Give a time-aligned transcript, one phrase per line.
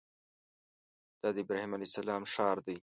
[1.21, 2.77] دا د ابراهیم علیه السلام ښار دی.